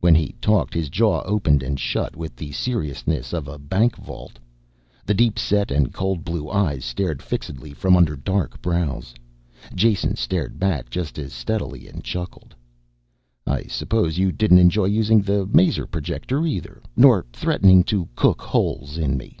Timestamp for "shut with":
1.78-2.36